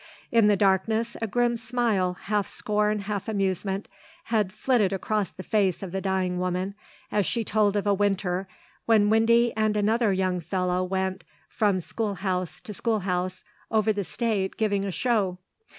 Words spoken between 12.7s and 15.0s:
schoolhouse, over the state giving a